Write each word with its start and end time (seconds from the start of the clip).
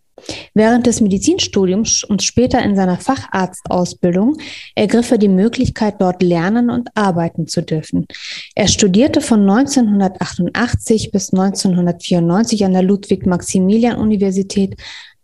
Während 0.54 0.86
des 0.86 1.00
Medizinstudiums 1.00 2.04
und 2.04 2.22
später 2.22 2.62
in 2.62 2.76
seiner 2.76 2.98
Facharztausbildung 2.98 4.36
ergriff 4.74 5.10
er 5.10 5.18
die 5.18 5.28
Möglichkeit, 5.28 6.00
dort 6.00 6.22
lernen 6.22 6.70
und 6.70 6.88
arbeiten 6.94 7.46
zu 7.46 7.62
dürfen. 7.62 8.06
Er 8.54 8.68
studierte 8.68 9.20
von 9.20 9.40
1988 9.40 11.10
bis 11.10 11.32
1994 11.32 12.64
an 12.64 12.72
der 12.72 12.82
Ludwig-Maximilian-Universität 12.82 14.76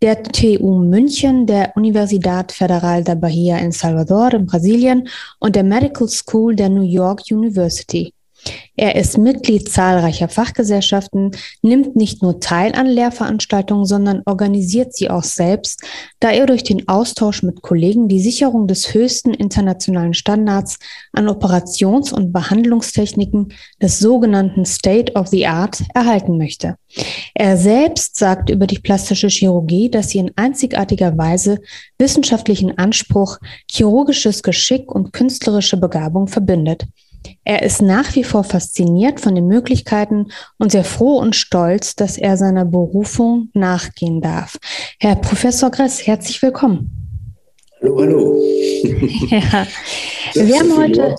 der 0.03 0.23
TU 0.23 0.79
München, 0.79 1.47
der 1.47 1.73
Universidad 1.77 2.53
Federal 2.53 3.05
da 3.05 3.15
Bahia 3.15 3.59
in 3.59 3.71
Salvador 3.71 4.33
in 4.33 4.47
Brasilien 4.47 5.09
und 5.39 5.57
der 5.57 5.65
Medical 5.65 6.09
School 6.09 6.57
der 6.57 6.71
New 6.71 6.83
York 6.83 7.23
University. 7.31 8.15
Er 8.77 8.97
ist 8.97 9.19
Mitglied 9.19 9.69
zahlreicher 9.69 10.29
Fachgesellschaften, 10.29 11.33
nimmt 11.61 11.97
nicht 11.97 12.23
nur 12.23 12.41
teil 12.41 12.75
an 12.75 12.87
Lehrveranstaltungen, 12.87 13.85
sondern 13.85 14.23
organisiert 14.25 14.95
sie 14.95 15.11
auch 15.11 15.23
selbst, 15.23 15.83
da 16.19 16.31
er 16.31 16.47
durch 16.47 16.63
den 16.63 16.89
Austausch 16.89 17.43
mit 17.43 17.61
Kollegen 17.61 18.09
die 18.09 18.23
Sicherung 18.23 18.67
des 18.67 18.95
höchsten 18.95 19.35
internationalen 19.35 20.15
Standards 20.15 20.79
an 21.13 21.29
Operations- 21.29 22.13
und 22.13 22.33
Behandlungstechniken 22.33 23.53
des 23.83 23.99
sogenannten 23.99 24.65
State 24.65 25.13
of 25.13 25.29
the 25.29 25.47
Art 25.47 25.83
erhalten 25.95 26.39
möchte. 26.39 26.77
Er 27.35 27.59
selbst 27.59 28.17
sagt 28.17 28.49
über 28.49 28.67
die 28.67 28.79
plastische 28.79 29.29
Chirurgie, 29.29 29.91
dass 29.91 30.09
sie 30.09 30.19
in 30.19 30.33
einzigartiger 30.37 31.19
Weise 31.19 31.59
wissenschaftlichen 31.99 32.79
Anspruch, 32.79 33.39
chirurgisches 33.71 34.43
Geschick 34.43 34.91
und 34.91 35.13
künstlerische 35.13 35.77
Begabung 35.77 36.29
verbindet. 36.29 36.87
Er 37.45 37.63
ist 37.63 37.83
nach 37.83 38.15
wie 38.15 38.25
vor 38.25 38.45
fasziniert 38.45 39.21
von 39.21 39.35
den 39.35 39.47
Möglichkeiten 39.47 40.31
und 40.59 40.73
sehr 40.73 40.85
froh 40.85 41.19
und 41.19 41.37
stolz, 41.37 41.97
dass 41.97 42.19
er 42.19 42.37
seiner 42.37 42.65
Berufung 42.65 43.51
nachgehen 43.55 44.21
darf. 44.21 44.59
Herr 44.99 45.17
Professor 45.17 45.71
Gress, 45.71 46.07
herzlich 46.07 46.41
willkommen. 46.43 46.91
Hallo, 47.81 48.01
hallo. 48.01 48.43
Ja. 49.31 49.67
Wir 50.35 50.59
haben 50.61 50.77
heute. 50.77 51.17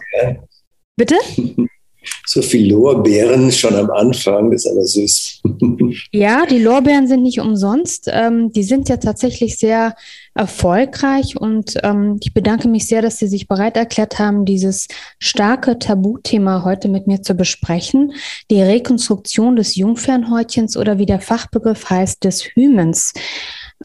Bitte? 0.96 1.16
So 2.26 2.42
viel 2.42 2.72
Lorbeeren 2.72 3.52
schon 3.52 3.76
am 3.76 3.92
Anfang, 3.92 4.52
das 4.52 4.66
ist 4.66 4.72
aber 4.72 4.86
süß. 4.86 5.42
Ja, 6.12 6.46
die 6.46 6.60
Lorbeeren 6.60 7.08
sind 7.08 7.24
nicht 7.24 7.40
umsonst. 7.40 8.10
Ähm, 8.12 8.52
die 8.52 8.64
sind 8.64 8.90
ja 8.90 8.98
tatsächlich 8.98 9.58
sehr 9.58 9.96
erfolgreich 10.34 11.36
und 11.40 11.78
ähm, 11.84 12.18
ich 12.22 12.34
bedanke 12.34 12.68
mich 12.68 12.88
sehr, 12.88 13.02
dass 13.02 13.18
Sie 13.18 13.28
sich 13.28 13.48
bereit 13.48 13.76
erklärt 13.76 14.20
haben, 14.20 14.46
dieses 14.46 14.88
starke 15.20 15.78
Tabuthema 15.78 16.64
heute 16.64 16.88
mit 16.88 17.08
mir 17.08 17.22
zu 17.22 17.36
besprechen. 17.36 18.14
Die 18.50 18.62
Rekonstruktion 18.62 19.56
des 19.56 19.76
Jungfernhäutchens 19.76 20.78
oder 20.78 20.98
wie 20.98 21.06
der 21.06 21.20
Fachbegriff 21.20 21.90
heißt, 21.90 22.24
des 22.24 22.44
Hymens. 22.44 23.14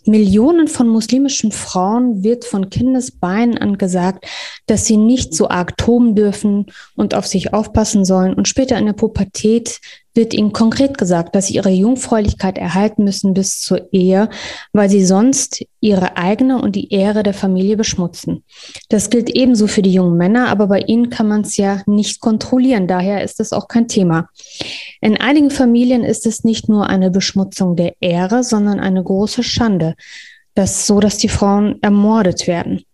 Millionen 0.05 0.69
von 0.69 0.89
muslimischen 0.89 1.53
Frauen 1.53 2.23
wird 2.23 2.45
von 2.45 2.71
Kindesbeinen 2.71 3.59
an 3.59 3.79
gesagt, 3.79 4.27
dass 4.67 4.85
sie 4.85 4.97
nicht 4.97 5.35
so 5.35 5.49
arg 5.49 5.77
toben 5.77 6.15
dürfen 6.15 6.67
und 6.95 7.15
auf 7.15 7.27
sich 7.27 7.53
aufpassen 7.53 8.05
sollen. 8.05 8.35
Und 8.35 8.49
später 8.49 8.79
in 8.79 8.87
der 8.87 8.93
Pubertät 8.93 9.81
wird 10.17 10.35
ihnen 10.35 10.53
konkret 10.53 10.99
gesagt, 10.99 11.35
dass 11.35 11.47
sie 11.47 11.55
ihre 11.55 11.71
Jungfräulichkeit 11.71 12.59
erhalten 12.59 13.05
müssen 13.05 13.35
bis 13.35 13.61
zur 13.61 13.93
Ehe, 13.93 14.29
weil 14.73 14.89
sie 14.89 15.05
sonst 15.05 15.65
ihre 15.81 16.17
eigene 16.17 16.61
und 16.61 16.75
die 16.75 16.93
Ehre 16.93 17.23
der 17.23 17.35
Familie 17.35 17.77
beschmutzen. 17.77 18.43
Das 18.89 19.11
gilt 19.11 19.31
ebenso 19.31 19.67
für 19.67 19.83
die 19.83 19.93
jungen 19.93 20.17
Männer, 20.17 20.49
aber 20.49 20.67
bei 20.67 20.81
ihnen 20.81 21.11
kann 21.11 21.29
man 21.29 21.43
es 21.43 21.57
ja 21.57 21.83
nicht 21.87 22.21
kontrollieren. 22.21 22.89
Daher 22.89 23.23
ist 23.23 23.39
es 23.41 23.53
auch 23.53 23.69
kein 23.69 23.87
Thema. 23.87 24.29
In 25.01 25.17
einigen 25.17 25.51
Familien 25.51 26.03
ist 26.03 26.27
es 26.27 26.43
nicht 26.43 26.69
nur 26.69 26.89
eine 26.89 27.11
Beschmutzung 27.11 27.77
der 27.77 27.95
Ehre, 28.01 28.43
sondern 28.43 28.81
eine 28.81 29.05
große 29.05 29.43
Schande. 29.43 29.95
Das 30.55 30.87
so, 30.87 31.01
dass 31.01 31.19
die 31.19 31.29
Frauen 31.29 31.77
ermordet 31.83 32.47
werden. 32.47 32.86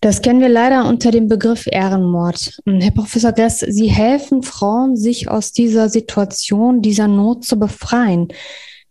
Das 0.00 0.22
kennen 0.22 0.40
wir 0.40 0.48
leider 0.48 0.86
unter 0.86 1.10
dem 1.10 1.28
Begriff 1.28 1.66
Ehrenmord. 1.70 2.58
Herr 2.66 2.90
Professor 2.90 3.32
Gress, 3.32 3.60
Sie 3.60 3.88
helfen 3.88 4.42
Frauen, 4.42 4.96
sich 4.96 5.28
aus 5.28 5.52
dieser 5.52 5.88
Situation, 5.88 6.82
dieser 6.82 7.08
Not 7.08 7.44
zu 7.44 7.58
befreien. 7.58 8.28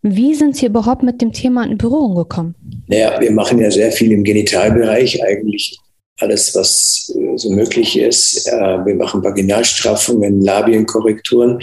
Wie 0.01 0.33
sind 0.35 0.57
Sie 0.57 0.65
überhaupt 0.65 1.03
mit 1.03 1.21
dem 1.21 1.31
Thema 1.31 1.63
in 1.63 1.77
Berührung 1.77 2.15
gekommen? 2.15 2.55
Naja, 2.87 3.19
wir 3.21 3.31
machen 3.31 3.59
ja 3.59 3.71
sehr 3.71 3.91
viel 3.91 4.11
im 4.11 4.23
Genitalbereich, 4.23 5.23
eigentlich 5.23 5.79
alles, 6.19 6.53
was 6.55 7.11
äh, 7.15 7.37
so 7.37 7.49
möglich 7.49 7.97
ist. 7.97 8.47
Äh, 8.47 8.85
wir 8.85 8.95
machen 8.95 9.23
Vaginalstraffungen, 9.23 10.41
Labienkorrekturen. 10.41 11.59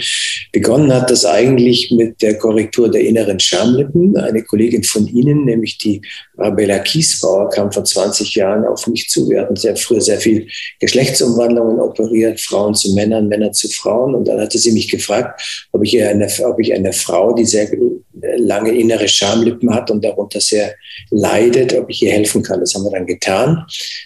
Begonnen 0.51 0.93
hat 0.93 1.09
das 1.09 1.25
eigentlich 1.25 1.91
mit 1.91 2.21
der 2.21 2.37
Korrektur 2.37 2.89
der 2.89 3.01
inneren 3.01 3.39
Schamlippen. 3.39 4.17
Eine 4.17 4.43
Kollegin 4.43 4.83
von 4.83 5.07
Ihnen, 5.07 5.45
nämlich 5.45 5.77
die 5.77 6.01
Arabella 6.37 6.79
Kiesbauer, 6.79 7.49
kam 7.49 7.71
vor 7.71 7.85
20 7.85 8.35
Jahren 8.35 8.65
auf 8.65 8.87
mich 8.87 9.09
zu. 9.09 9.29
Wir 9.29 9.41
hatten 9.41 9.55
sehr 9.55 9.77
früher 9.77 10.01
sehr 10.01 10.19
viel 10.19 10.47
Geschlechtsumwandlungen 10.79 11.79
operiert, 11.79 12.41
Frauen 12.41 12.75
zu 12.75 12.93
Männern, 12.93 13.29
Männer 13.29 13.53
zu 13.53 13.69
Frauen. 13.69 14.15
Und 14.15 14.27
dann 14.27 14.39
hatte 14.39 14.57
sie 14.57 14.73
mich 14.73 14.89
gefragt, 14.89 15.67
ob 15.71 15.83
ich, 15.83 16.01
eine, 16.03 16.27
ob 16.43 16.59
ich 16.59 16.73
eine 16.73 16.91
Frau, 16.91 17.33
die 17.33 17.45
sehr 17.45 17.67
lange 18.37 18.71
innere 18.71 19.07
Schamlippen 19.07 19.73
hat 19.73 19.91
und 19.91 20.03
darunter 20.03 20.39
sehr 20.39 20.75
leidet, 21.09 21.73
ob 21.73 21.89
ich 21.89 22.01
ihr 22.01 22.11
helfen 22.11 22.43
kann. 22.43 22.59
Das 22.59 22.73
haben 22.73 22.83
wir 22.83 22.91
dann 22.91 23.05
getan. 23.05 23.65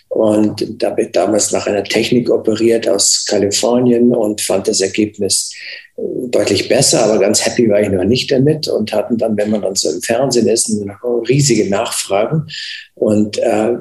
Und 0.09 0.81
da 0.81 0.95
wird 0.95 1.15
damals 1.15 1.51
nach 1.51 1.67
einer 1.67 1.83
Technik 1.83 2.29
operiert 2.29 2.87
aus 2.87 3.25
Kalifornien 3.27 4.13
und 4.13 4.41
fand 4.41 4.67
das 4.67 4.81
Ergebnis 4.81 5.51
äh, 5.97 6.01
deutlich 6.29 6.69
besser, 6.69 7.03
aber 7.03 7.19
ganz 7.19 7.45
happy 7.45 7.69
war 7.69 7.81
ich 7.81 7.89
noch 7.89 8.03
nicht 8.03 8.31
damit 8.31 8.67
und 8.67 8.93
hatten 8.93 9.17
dann, 9.17 9.35
wenn 9.37 9.49
man 9.49 9.61
dann 9.61 9.75
so 9.75 9.89
im 9.89 10.01
Fernsehen 10.01 10.47
ist, 10.47 10.71
riesige 11.27 11.69
Nachfragen 11.69 12.47
und 12.95 13.37
äh, 13.39 13.73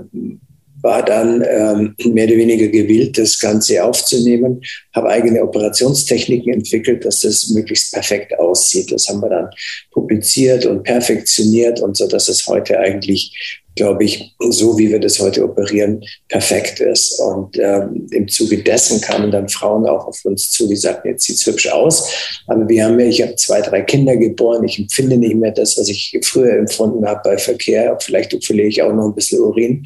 war 0.84 1.02
dann 1.02 1.42
ähm, 1.48 1.94
mehr 2.12 2.26
oder 2.26 2.36
weniger 2.36 2.68
gewillt, 2.68 3.16
das 3.16 3.38
Ganze 3.38 3.82
aufzunehmen, 3.82 4.60
habe 4.94 5.08
eigene 5.08 5.42
Operationstechniken 5.42 6.52
entwickelt, 6.52 7.06
dass 7.06 7.20
das 7.20 7.48
möglichst 7.48 7.94
perfekt 7.94 8.38
aussieht. 8.38 8.92
Das 8.92 9.08
haben 9.08 9.20
wir 9.20 9.30
dann 9.30 9.48
publiziert 9.92 10.66
und 10.66 10.82
perfektioniert 10.82 11.80
und 11.80 11.96
so, 11.96 12.06
dass 12.06 12.28
es 12.28 12.46
heute 12.46 12.78
eigentlich 12.78 13.63
glaube 13.76 14.04
ich, 14.04 14.34
so 14.50 14.78
wie 14.78 14.90
wir 14.90 15.00
das 15.00 15.18
heute 15.18 15.44
operieren, 15.44 16.02
perfekt 16.28 16.80
ist. 16.80 17.18
Und 17.20 17.58
ähm, 17.58 18.06
im 18.10 18.28
Zuge 18.28 18.62
dessen 18.62 19.00
kamen 19.00 19.30
dann 19.30 19.48
Frauen 19.48 19.86
auch 19.86 20.06
auf 20.06 20.24
uns 20.24 20.50
zu, 20.50 20.68
die 20.68 20.76
sagten, 20.76 21.08
jetzt 21.08 21.24
sieht's 21.24 21.46
hübsch 21.46 21.68
aus. 21.68 22.08
Aber 22.46 22.68
wir 22.68 22.84
haben 22.84 22.98
ja, 23.00 23.06
ich 23.06 23.22
habe 23.22 23.34
zwei, 23.36 23.60
drei 23.60 23.82
Kinder 23.82 24.16
geboren. 24.16 24.64
Ich 24.64 24.78
empfinde 24.78 25.16
nicht 25.16 25.34
mehr 25.34 25.52
das, 25.52 25.76
was 25.76 25.88
ich 25.88 26.18
früher 26.22 26.56
empfunden 26.56 27.06
habe 27.06 27.20
bei 27.24 27.38
Verkehr. 27.38 27.96
Vielleicht 28.00 28.44
verliere 28.44 28.68
ich 28.68 28.82
auch 28.82 28.92
noch 28.92 29.06
ein 29.06 29.14
bisschen 29.14 29.40
Urin. 29.40 29.84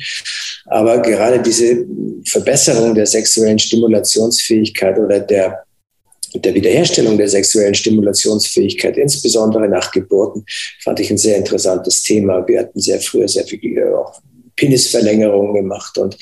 Aber 0.67 1.01
gerade 1.01 1.41
diese 1.41 1.87
Verbesserung 2.27 2.95
der 2.95 3.07
sexuellen 3.07 3.59
Stimulationsfähigkeit 3.59 4.99
oder 4.99 5.21
der 5.21 5.63
der 6.35 6.55
Wiederherstellung 6.55 7.17
der 7.17 7.29
sexuellen 7.29 7.75
Stimulationsfähigkeit, 7.75 8.97
insbesondere 8.97 9.69
nach 9.69 9.91
Geburten, 9.91 10.45
fand 10.83 11.01
ich 11.01 11.11
ein 11.11 11.19
sehr 11.19 11.37
interessantes 11.37 12.03
Thema. 12.03 12.47
Wir 12.47 12.61
hatten 12.61 12.81
sehr 12.81 13.01
früher 13.01 13.29
sehr 13.29 13.45
viel 13.45 13.59
auch 13.95 14.21
Penisverlängerungen 14.59 15.55
gemacht. 15.55 15.97
Und 15.97 16.19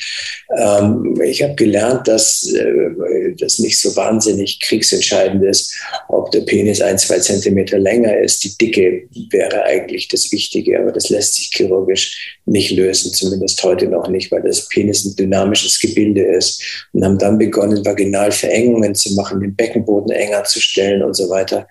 ähm, 0.57 1.21
ich 1.23 1.43
habe 1.43 1.55
gelernt, 1.55 2.07
dass 2.07 2.47
äh, 2.53 3.35
das 3.39 3.59
nicht 3.59 3.81
so 3.81 3.97
wahnsinnig 3.97 4.61
kriegsentscheidend 4.61 5.43
ist, 5.45 5.75
ob 6.09 6.31
der 6.31 6.43
Penis 6.43 6.81
ein, 6.81 6.99
zwei 6.99 7.19
Zentimeter 7.19 7.79
länger 7.79 8.17
ist. 8.19 8.45
Die 8.45 8.57
Dicke 8.57 9.09
wäre 9.31 9.65
eigentlich 9.65 10.09
das 10.09 10.31
Wichtige, 10.31 10.79
aber 10.79 10.93
das 10.93 11.09
lässt 11.09 11.35
sich 11.35 11.51
chirurgisch 11.53 12.39
nicht 12.45 12.71
lösen, 12.71 13.13
zumindest 13.13 13.63
heute 13.65 13.89
noch 13.89 14.09
nicht, 14.09 14.31
weil 14.31 14.43
das 14.43 14.69
Penis 14.69 15.05
ein 15.05 15.17
dynamisches 15.17 15.81
Gebilde 15.81 16.23
ist. 16.23 16.63
Und 16.93 17.05
haben 17.05 17.19
dann 17.19 17.39
begonnen, 17.39 17.85
Vaginalverengungen 17.85 18.95
zu 18.95 19.15
machen, 19.15 19.41
den 19.41 19.57
Beckenboden 19.57 20.11
enger 20.11 20.45
zu 20.45 20.61
stellen 20.61 21.03
und 21.03 21.15
so 21.15 21.29
weiter. 21.31 21.67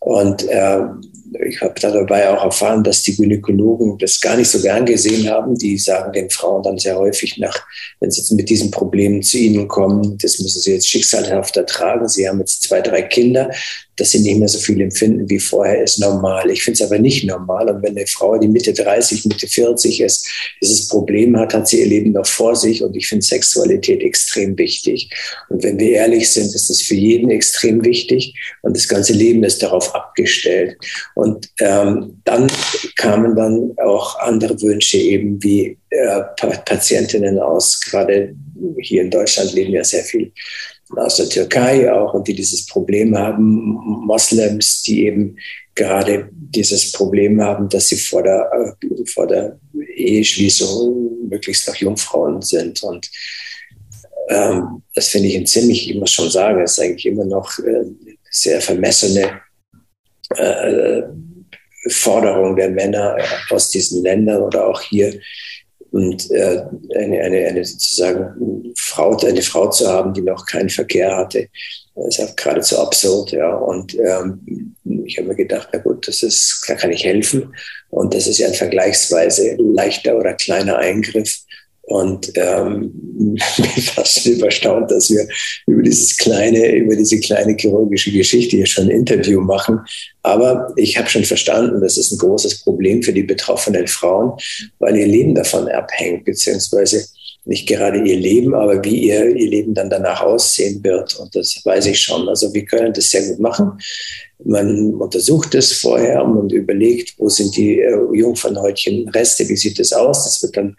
Und 0.00 0.48
äh, 0.48 0.78
ich 1.46 1.60
habe 1.60 1.74
dabei 1.80 2.30
auch 2.30 2.44
erfahren, 2.44 2.84
dass 2.84 3.02
die 3.02 3.16
Gynäkologen 3.16 3.98
das 3.98 4.20
gar 4.20 4.36
nicht 4.36 4.48
so 4.48 4.60
gern 4.60 4.86
gesehen 4.86 5.28
haben. 5.28 5.56
Die 5.56 5.78
sagen 5.78 6.12
den 6.12 6.30
Frauen 6.30 6.62
dann 6.62 6.78
sehr 6.78 6.96
häufig 6.96 7.38
nach, 7.38 7.66
wenn 8.00 8.10
sie 8.10 8.20
jetzt 8.20 8.32
mit 8.32 8.48
diesen 8.48 8.70
Problemen 8.70 9.22
zu 9.22 9.38
ihnen 9.38 9.68
kommen, 9.68 10.18
das 10.18 10.38
müssen 10.38 10.60
sie 10.60 10.72
jetzt 10.72 10.88
schicksalhaft 10.88 11.56
ertragen. 11.56 12.08
Sie 12.08 12.28
haben 12.28 12.38
jetzt 12.40 12.62
zwei, 12.62 12.80
drei 12.80 13.02
Kinder 13.02 13.50
dass 13.98 14.10
sie 14.10 14.20
nicht 14.20 14.38
mehr 14.38 14.48
so 14.48 14.58
viel 14.58 14.80
empfinden 14.80 15.28
wie 15.28 15.40
vorher, 15.40 15.82
ist 15.82 15.98
normal. 15.98 16.50
Ich 16.50 16.62
finde 16.62 16.82
es 16.82 16.82
aber 16.82 16.98
nicht 16.98 17.24
normal. 17.24 17.68
Und 17.68 17.82
wenn 17.82 17.96
eine 17.96 18.06
Frau, 18.06 18.38
die 18.38 18.48
Mitte 18.48 18.72
30, 18.72 19.24
Mitte 19.26 19.48
40 19.48 20.00
ist, 20.00 20.26
dieses 20.62 20.88
Problem 20.88 21.36
hat, 21.36 21.52
hat 21.52 21.68
sie 21.68 21.80
ihr 21.80 21.86
Leben 21.86 22.12
noch 22.12 22.26
vor 22.26 22.54
sich. 22.54 22.82
Und 22.82 22.96
ich 22.96 23.08
finde 23.08 23.24
Sexualität 23.24 24.02
extrem 24.02 24.56
wichtig. 24.56 25.10
Und 25.48 25.62
wenn 25.62 25.78
wir 25.78 25.90
ehrlich 25.90 26.30
sind, 26.30 26.54
ist 26.54 26.70
es 26.70 26.82
für 26.82 26.94
jeden 26.94 27.30
extrem 27.30 27.84
wichtig. 27.84 28.34
Und 28.62 28.76
das 28.76 28.86
ganze 28.88 29.12
Leben 29.12 29.42
ist 29.42 29.62
darauf 29.62 29.94
abgestellt. 29.94 30.76
Und 31.14 31.48
ähm, 31.60 32.20
dann 32.24 32.46
kamen 32.96 33.34
dann 33.34 33.72
auch 33.78 34.18
andere 34.20 34.60
Wünsche, 34.62 34.98
eben 34.98 35.42
wie 35.42 35.76
äh, 35.90 36.20
Patientinnen 36.64 37.38
aus, 37.38 37.80
gerade 37.80 38.34
hier 38.80 39.02
in 39.02 39.10
Deutschland 39.10 39.52
leben 39.52 39.72
ja 39.72 39.84
sehr 39.84 40.04
viel 40.04 40.32
aus 40.96 41.16
der 41.16 41.28
Türkei 41.28 41.92
auch 41.92 42.14
und 42.14 42.26
die 42.28 42.34
dieses 42.34 42.66
Problem 42.66 43.16
haben, 43.16 43.78
Moslems, 44.06 44.82
die 44.82 45.06
eben 45.06 45.36
gerade 45.74 46.28
dieses 46.32 46.92
Problem 46.92 47.40
haben, 47.42 47.68
dass 47.68 47.88
sie 47.88 47.96
vor 47.96 48.22
der, 48.22 48.50
äh, 48.80 49.04
vor 49.06 49.26
der 49.26 49.58
Eheschließung 49.94 51.28
möglichst 51.28 51.68
noch 51.68 51.76
Jungfrauen 51.76 52.42
sind. 52.42 52.82
Und 52.82 53.10
ähm, 54.28 54.82
das 54.94 55.08
finde 55.08 55.28
ich 55.28 55.36
ein 55.36 55.46
ziemlich, 55.46 55.90
ich 55.90 55.96
muss 55.96 56.12
schon 56.12 56.30
sagen, 56.30 56.62
ist 56.62 56.80
eigentlich 56.80 57.06
immer 57.06 57.24
noch 57.24 57.58
äh, 57.60 57.84
sehr 58.30 58.60
vermessene 58.60 59.40
äh, 60.36 61.02
Forderung 61.88 62.56
der 62.56 62.70
Männer 62.70 63.16
aus 63.50 63.70
diesen 63.70 64.02
Ländern 64.02 64.42
oder 64.42 64.66
auch 64.66 64.80
hier 64.80 65.18
und 65.90 66.30
äh, 66.30 66.62
eine, 66.96 67.20
eine, 67.20 67.46
eine 67.46 67.64
sozusagen 67.64 68.72
Frau, 68.76 69.16
eine 69.16 69.42
Frau 69.42 69.70
zu 69.70 69.88
haben, 69.88 70.12
die 70.12 70.20
noch 70.20 70.44
keinen 70.46 70.68
Verkehr 70.68 71.16
hatte, 71.16 71.48
ist 72.06 72.36
geradezu 72.36 72.78
absurd, 72.78 73.32
ja. 73.32 73.54
Und 73.54 73.94
ähm, 73.98 74.74
ich 75.04 75.18
habe 75.18 75.28
mir 75.28 75.34
gedacht, 75.34 75.68
na 75.72 75.78
gut, 75.80 76.06
das 76.06 76.22
ist, 76.22 76.64
da 76.68 76.74
kann 76.74 76.92
ich 76.92 77.04
helfen. 77.04 77.54
Und 77.90 78.14
das 78.14 78.26
ist 78.26 78.38
ja 78.38 78.48
ein 78.48 78.54
vergleichsweise 78.54 79.56
leichter 79.58 80.16
oder 80.16 80.34
kleiner 80.34 80.76
Eingriff. 80.78 81.40
Und 81.88 82.32
ähm, 82.34 82.92
bin 83.56 83.82
fast 83.82 84.26
überstaunt, 84.26 84.90
dass 84.90 85.10
wir 85.10 85.26
über 85.66 85.82
dieses 85.82 86.18
kleine, 86.18 86.76
über 86.76 86.94
diese 86.94 87.18
kleine 87.18 87.56
chirurgische 87.56 88.12
Geschichte 88.12 88.56
hier 88.56 88.66
schon 88.66 88.84
ein 88.84 88.90
Interview 88.90 89.40
machen. 89.40 89.80
Aber 90.22 90.70
ich 90.76 90.98
habe 90.98 91.08
schon 91.08 91.24
verstanden, 91.24 91.80
das 91.80 91.96
ist 91.96 92.12
ein 92.12 92.18
großes 92.18 92.60
Problem 92.60 93.02
für 93.02 93.14
die 93.14 93.22
betroffenen 93.22 93.86
Frauen, 93.86 94.32
weil 94.80 94.96
ihr 94.98 95.06
Leben 95.06 95.34
davon 95.34 95.66
abhängt, 95.68 96.26
beziehungsweise 96.26 97.06
nicht 97.48 97.66
gerade 97.66 97.98
ihr 97.98 98.16
Leben, 98.16 98.54
aber 98.54 98.84
wie 98.84 99.06
ihr, 99.08 99.34
ihr 99.34 99.48
Leben 99.48 99.72
dann 99.72 99.88
danach 99.88 100.20
aussehen 100.20 100.84
wird. 100.84 101.18
Und 101.18 101.34
das 101.34 101.60
weiß 101.64 101.86
ich 101.86 101.98
schon. 101.98 102.28
Also 102.28 102.52
wir 102.52 102.64
können 102.66 102.92
das 102.92 103.08
sehr 103.08 103.26
gut 103.26 103.40
machen. 103.40 103.72
Man 104.44 104.94
untersucht 104.94 105.54
es 105.54 105.72
vorher 105.72 106.24
und 106.24 106.52
überlegt, 106.52 107.14
wo 107.16 107.28
sind 107.30 107.56
die 107.56 107.80
äh, 107.80 107.96
Jungfernhäutchenreste, 108.12 109.48
wie 109.48 109.56
sieht 109.56 109.78
das 109.78 109.94
aus? 109.94 110.24
Das 110.24 110.42
wird 110.42 110.58
dann 110.58 110.76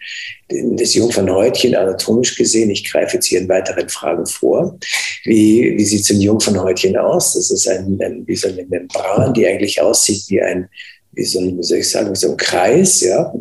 das 0.77 0.93
Jungfernhäutchen 0.93 1.75
anatomisch 1.75 2.35
gesehen. 2.37 2.69
Ich 2.69 2.89
greife 2.89 3.15
jetzt 3.15 3.25
hier 3.25 3.41
in 3.41 3.49
weiteren 3.49 3.89
Fragen 3.89 4.27
vor. 4.27 4.77
Wie, 5.23 5.75
wie 5.75 5.85
sieht 5.85 6.05
so 6.05 6.13
ein 6.13 6.21
Jungfernhäutchen 6.21 6.95
aus? 6.97 7.33
Das 7.33 7.49
ist 7.49 7.67
ein, 7.67 7.99
ein, 8.01 8.27
wie 8.27 8.35
so 8.35 8.47
eine 8.47 8.63
Membran, 8.65 9.33
die 9.33 9.47
eigentlich 9.47 9.81
aussieht 9.81 10.23
wie 10.27 10.41
ein, 10.41 10.69
wie 11.13 11.25
so 11.25 11.39
ein, 11.39 11.57
wie 11.57 11.63
soll 11.63 11.79
ich 11.79 11.89
sagen, 11.89 12.11
wie 12.11 12.15
so 12.15 12.29
ein 12.29 12.37
Kreis, 12.37 13.01
ja, 13.01 13.33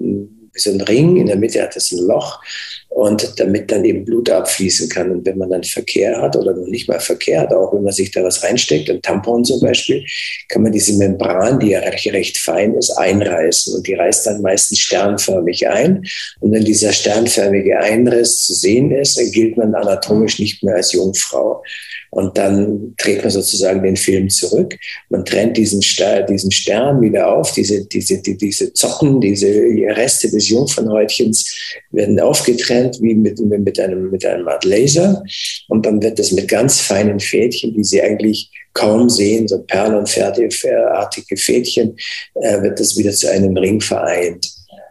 wie 0.58 0.70
so 0.70 0.70
ein 0.70 0.80
Ring. 0.82 1.16
In 1.16 1.26
der 1.26 1.36
Mitte 1.36 1.62
hat 1.62 1.76
es 1.76 1.92
ein 1.92 2.06
Loch 2.06 2.40
und 2.88 3.38
damit 3.38 3.70
dann 3.70 3.84
eben 3.84 4.04
Blut 4.04 4.28
abfließen 4.30 4.88
kann. 4.88 5.10
Und 5.10 5.26
wenn 5.26 5.38
man 5.38 5.50
dann 5.50 5.62
Verkehr 5.62 6.20
hat 6.20 6.36
oder 6.36 6.54
noch 6.54 6.66
nicht 6.66 6.88
mal 6.88 7.00
Verkehr 7.00 7.42
hat, 7.42 7.52
auch 7.52 7.72
wenn 7.72 7.84
man 7.84 7.92
sich 7.92 8.10
da 8.10 8.24
was 8.24 8.42
reinsteckt, 8.42 8.90
ein 8.90 9.02
Tampon 9.02 9.44
zum 9.44 9.60
Beispiel, 9.60 10.04
kann 10.48 10.62
man 10.62 10.72
diese 10.72 10.94
Membran, 10.94 11.60
die 11.60 11.70
ja 11.70 11.80
recht, 11.80 12.12
recht 12.12 12.38
fein 12.38 12.74
ist, 12.74 12.90
einreißen. 12.90 13.74
Und 13.74 13.86
die 13.86 13.94
reißt 13.94 14.26
dann 14.26 14.42
meistens 14.42 14.80
sternförmig 14.80 15.68
ein. 15.68 16.04
Und 16.40 16.52
wenn 16.52 16.64
dieser 16.64 16.92
sternförmige 16.92 17.78
Einriss 17.78 18.44
zu 18.44 18.54
sehen 18.54 18.90
ist, 18.90 19.18
dann 19.18 19.30
gilt 19.30 19.56
man 19.56 19.74
anatomisch 19.74 20.38
nicht 20.38 20.62
mehr 20.62 20.76
als 20.76 20.92
Jungfrau. 20.92 21.62
Und 22.10 22.38
dann 22.38 22.94
dreht 22.96 23.22
man 23.22 23.30
sozusagen 23.30 23.82
den 23.82 23.96
Film 23.96 24.28
zurück. 24.30 24.76
Man 25.08 25.24
trennt 25.24 25.56
diesen, 25.56 25.82
Stern, 25.82 26.26
diesen 26.26 26.50
Stern 26.50 27.00
wieder 27.00 27.32
auf. 27.32 27.52
Diese, 27.52 27.84
diese, 27.86 28.22
die, 28.22 28.36
diese 28.36 28.72
Zocken, 28.72 29.20
diese 29.20 29.48
Reste 29.48 30.30
des 30.30 30.48
Jungfernhäutchens 30.48 31.54
werden 31.90 32.18
aufgetrennt 32.20 32.98
wie 33.00 33.14
mit, 33.14 33.38
mit, 33.40 33.78
einem, 33.78 34.10
mit 34.10 34.24
einem 34.24 34.48
Art 34.48 34.64
Laser. 34.64 35.22
Und 35.68 35.84
dann 35.84 36.02
wird 36.02 36.18
das 36.18 36.32
mit 36.32 36.48
ganz 36.48 36.80
feinen 36.80 37.20
Fädchen, 37.20 37.74
die 37.74 37.84
Sie 37.84 38.02
eigentlich 38.02 38.50
kaum 38.74 39.08
sehen, 39.08 39.48
so 39.48 39.58
perlenartige 39.62 41.36
Fädchen, 41.36 41.96
äh, 42.34 42.62
wird 42.62 42.78
das 42.78 42.96
wieder 42.96 43.12
zu 43.12 43.30
einem 43.30 43.56
Ring 43.56 43.80
vereint. 43.80 44.46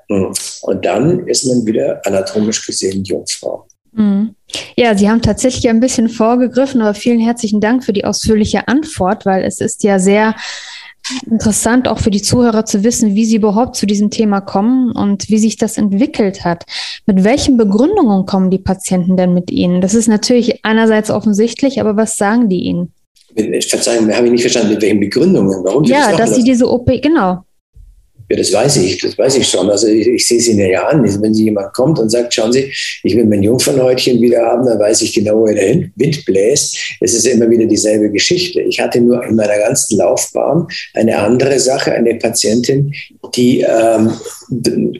Und 0.09 0.85
dann 0.85 1.27
ist 1.27 1.45
man 1.45 1.65
wieder 1.65 2.05
anatomisch 2.05 2.65
gesehen 2.65 3.03
Jungfrau. 3.03 3.67
Mhm. 3.97 4.35
Ja, 4.77 4.95
Sie 4.95 5.09
haben 5.09 5.21
tatsächlich 5.21 5.67
ein 5.69 5.79
bisschen 5.79 6.07
vorgegriffen, 6.07 6.81
aber 6.81 6.93
vielen 6.93 7.19
herzlichen 7.19 7.59
Dank 7.59 7.83
für 7.83 7.93
die 7.93 8.05
ausführliche 8.05 8.67
Antwort, 8.67 9.25
weil 9.25 9.43
es 9.43 9.59
ist 9.59 9.83
ja 9.83 9.97
sehr 9.97 10.35
interessant 11.29 11.87
auch 11.87 11.99
für 11.99 12.11
die 12.11 12.21
Zuhörer 12.21 12.65
zu 12.65 12.83
wissen, 12.83 13.15
wie 13.15 13.25
sie 13.25 13.37
überhaupt 13.37 13.75
zu 13.75 13.85
diesem 13.85 14.09
Thema 14.09 14.41
kommen 14.41 14.91
und 14.91 15.29
wie 15.29 15.37
sich 15.37 15.55
das 15.55 15.77
entwickelt 15.77 16.43
hat. 16.43 16.65
Mit 17.05 17.23
welchen 17.23 17.57
Begründungen 17.57 18.25
kommen 18.25 18.51
die 18.51 18.57
Patienten 18.57 19.15
denn 19.17 19.33
mit 19.33 19.49
Ihnen? 19.49 19.81
Das 19.81 19.93
ist 19.93 20.07
natürlich 20.07 20.65
einerseits 20.65 21.09
offensichtlich, 21.09 21.79
aber 21.79 21.95
was 21.95 22.17
sagen 22.17 22.49
die 22.49 22.63
Ihnen? 22.63 22.93
Verzeihung, 23.67 24.11
habe 24.13 24.25
ich 24.25 24.31
nicht 24.31 24.41
verstanden, 24.41 24.73
mit 24.73 24.81
welchen 24.81 24.99
Begründungen? 24.99 25.63
Warum 25.63 25.83
ja, 25.85 26.11
das 26.11 26.17
dass 26.17 26.35
Sie 26.35 26.43
diese 26.43 26.69
OP, 26.69 26.87
genau, 27.01 27.43
ja, 28.29 28.35
das 28.35 28.51
weiß 28.51 28.77
ich, 28.77 28.99
das 29.01 29.17
weiß 29.17 29.37
ich 29.37 29.47
schon. 29.47 29.69
Also 29.69 29.87
ich, 29.87 30.07
ich 30.07 30.27
sehe 30.27 30.37
es 30.37 30.47
Ihnen 30.47 30.69
ja 30.69 30.87
an. 30.87 31.03
Wenn 31.21 31.33
Sie 31.33 31.45
jemand 31.45 31.73
kommt 31.73 31.97
und 31.97 32.09
sagt, 32.09 32.33
schauen 32.33 32.51
Sie, 32.51 32.71
ich 33.03 33.15
will 33.15 33.25
mein 33.25 33.41
Jungfernhäutchen 33.41 34.21
wieder 34.21 34.45
haben, 34.45 34.65
dann 34.65 34.79
weiß 34.79 35.01
ich 35.01 35.13
genau, 35.13 35.39
wo 35.39 35.45
der 35.45 35.89
Wind 35.95 36.25
bläst. 36.25 36.77
Es 36.99 37.13
ist 37.13 37.25
immer 37.25 37.49
wieder 37.49 37.65
dieselbe 37.65 38.09
Geschichte. 38.11 38.61
Ich 38.61 38.79
hatte 38.79 38.99
nur 38.99 39.23
in 39.23 39.35
meiner 39.35 39.57
ganzen 39.57 39.97
Laufbahn 39.97 40.67
eine 40.93 41.17
andere 41.17 41.57
Sache, 41.59 41.93
eine 41.93 42.15
Patientin, 42.15 42.93
die 43.35 43.61
ähm, 43.61 44.11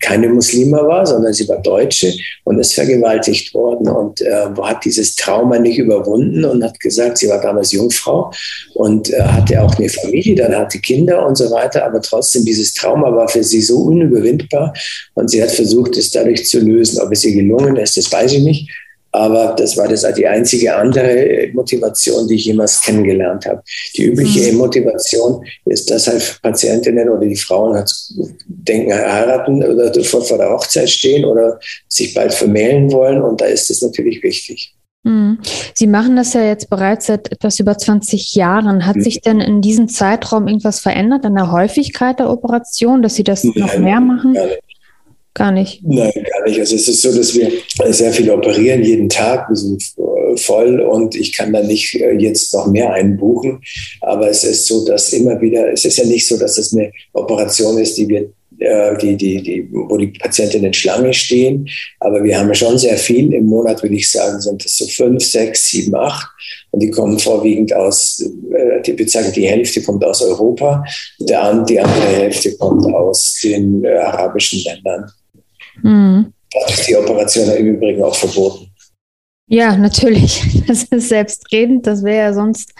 keine 0.01 0.29
Muslima 0.29 0.85
war, 0.85 1.05
sondern 1.05 1.33
sie 1.33 1.47
war 1.47 1.61
Deutsche 1.61 2.13
und 2.43 2.59
ist 2.59 2.73
vergewaltigt 2.73 3.53
worden 3.53 3.89
und 3.89 4.21
äh, 4.21 4.47
hat 4.61 4.83
dieses 4.85 5.15
Trauma 5.15 5.59
nicht 5.59 5.77
überwunden 5.77 6.45
und 6.45 6.63
hat 6.63 6.79
gesagt, 6.79 7.17
sie 7.17 7.29
war 7.29 7.41
damals 7.41 7.71
Jungfrau 7.71 8.31
und 8.75 9.11
äh, 9.13 9.21
hatte 9.21 9.61
auch 9.61 9.75
eine 9.77 9.89
Familie, 9.89 10.35
dann 10.35 10.55
hatte 10.55 10.79
Kinder 10.79 11.25
und 11.25 11.37
so 11.37 11.49
weiter, 11.51 11.85
aber 11.85 12.01
trotzdem 12.01 12.45
dieses 12.45 12.73
Trauma 12.73 13.16
war 13.17 13.27
für 13.27 13.43
sie 13.43 13.61
so 13.61 13.79
unüberwindbar 13.79 14.73
und 15.15 15.29
sie 15.29 15.43
hat 15.43 15.51
versucht, 15.51 15.97
es 15.97 16.11
dadurch 16.11 16.45
zu 16.45 16.59
lösen. 16.59 17.01
Ob 17.01 17.11
es 17.11 17.25
ihr 17.25 17.33
gelungen 17.33 17.75
ist, 17.75 17.97
das 17.97 18.11
weiß 18.11 18.31
ich 18.33 18.43
nicht. 18.43 18.69
Aber 19.11 19.55
das 19.57 19.75
war 19.77 19.87
das 19.87 20.05
die 20.15 20.27
einzige 20.27 20.75
andere 20.75 21.49
Motivation, 21.53 22.27
die 22.27 22.35
ich 22.35 22.45
jemals 22.45 22.81
kennengelernt 22.81 23.45
habe. 23.47 23.63
Die 23.95 24.03
übliche 24.03 24.51
mhm. 24.51 24.59
Motivation 24.59 25.43
ist, 25.65 25.89
dass 25.89 26.07
halt 26.07 26.39
Patientinnen 26.43 27.09
oder 27.09 27.25
die 27.25 27.35
Frauen 27.35 27.73
halt 27.73 27.91
denken, 28.45 28.93
heiraten 28.93 29.63
oder 29.63 29.91
vor, 30.03 30.23
vor 30.23 30.37
der 30.37 30.51
Hochzeit 30.51 30.89
stehen 30.89 31.25
oder 31.25 31.59
sich 31.87 32.13
bald 32.13 32.33
vermählen 32.33 32.91
wollen. 32.91 33.21
Und 33.21 33.41
da 33.41 33.45
ist 33.45 33.71
es 33.71 33.81
natürlich 33.81 34.21
wichtig. 34.21 34.76
Mhm. 35.07 35.39
Sie 35.73 35.87
machen 35.87 36.15
das 36.15 36.33
ja 36.33 36.43
jetzt 36.43 36.69
bereits 36.69 37.07
seit 37.07 37.31
etwas 37.31 37.59
über 37.59 37.77
20 37.77 38.35
Jahren. 38.35 38.85
Hat 38.85 38.97
mhm. 38.97 39.01
sich 39.01 39.21
denn 39.21 39.39
in 39.39 39.61
diesem 39.61 39.87
Zeitraum 39.87 40.47
irgendwas 40.47 40.79
verändert 40.79 41.25
an 41.25 41.35
der 41.35 41.51
Häufigkeit 41.51 42.19
der 42.19 42.29
Operation, 42.29 43.01
dass 43.01 43.15
Sie 43.15 43.23
das 43.23 43.43
Nein, 43.43 43.53
noch 43.57 43.77
mehr 43.77 43.99
machen? 43.99 44.33
Gar 44.33 44.45
nicht. 44.45 44.61
Gar 45.33 45.51
nicht. 45.51 45.83
Nein, 45.83 46.11
gar 46.13 46.47
nicht. 46.47 46.59
Also 46.59 46.75
es 46.75 46.87
ist 46.87 47.01
so, 47.01 47.15
dass 47.15 47.35
wir 47.35 47.51
sehr 47.89 48.11
viel 48.11 48.29
operieren, 48.31 48.83
jeden 48.83 49.07
Tag. 49.07 49.47
Wir 49.49 49.55
sind 49.55 49.83
voll 50.35 50.79
und 50.79 51.15
ich 51.15 51.33
kann 51.33 51.53
da 51.53 51.61
nicht 51.61 51.95
äh, 51.95 52.13
jetzt 52.13 52.53
noch 52.53 52.67
mehr 52.67 52.91
einbuchen. 52.91 53.61
Aber 54.01 54.29
es 54.29 54.43
ist 54.43 54.67
so, 54.67 54.85
dass 54.85 55.13
immer 55.13 55.39
wieder, 55.41 55.71
es 55.71 55.85
ist 55.85 55.97
ja 55.97 56.05
nicht 56.05 56.27
so, 56.27 56.37
dass 56.37 56.57
es 56.57 56.73
eine 56.73 56.91
Operation 57.13 57.77
ist, 57.77 57.97
die 57.97 58.07
wir 58.07 58.21
äh, 58.21 58.29
die, 58.59 59.15
die, 59.15 59.41
die, 59.41 59.69
wo 59.71 59.97
die 59.97 60.07
Patientinnen 60.07 60.67
in 60.67 60.73
Schlange 60.73 61.13
stehen. 61.13 61.67
Aber 61.99 62.23
wir 62.23 62.37
haben 62.37 62.53
schon 62.55 62.77
sehr 62.77 62.97
viel. 62.97 63.33
Im 63.33 63.45
Monat 63.45 63.81
würde 63.83 63.95
ich 63.95 64.09
sagen, 64.09 64.39
sind 64.41 64.65
es 64.65 64.77
so 64.77 64.85
fünf, 64.87 65.23
sechs, 65.23 65.69
sieben, 65.69 65.95
acht. 65.95 66.27
Und 66.71 66.81
die 66.81 66.91
kommen 66.91 67.19
vorwiegend 67.19 67.73
aus, 67.73 68.23
äh, 68.53 68.81
die 68.81 68.93
bezeichnen, 68.93 69.33
die 69.33 69.47
Hälfte 69.47 69.81
kommt 69.81 70.03
aus 70.03 70.21
Europa, 70.21 70.83
der, 71.19 71.63
die 71.63 71.79
andere 71.79 72.07
Hälfte 72.07 72.55
kommt 72.57 72.85
aus 72.93 73.39
den 73.43 73.83
äh, 73.83 73.95
arabischen 73.97 74.63
Ländern. 74.63 75.11
Mhm. 75.81 76.33
Das 76.51 76.79
ist 76.79 76.87
die 76.87 76.95
Operation 76.95 77.49
im 77.51 77.75
Übrigen 77.75 78.03
auch 78.03 78.15
verboten. 78.15 78.67
Ja, 79.47 79.75
natürlich. 79.77 80.43
Das 80.67 80.83
ist 80.83 81.09
selbstredend. 81.09 81.87
Das 81.87 82.03
wäre 82.03 82.17
ja 82.17 82.33
sonst 82.33 82.73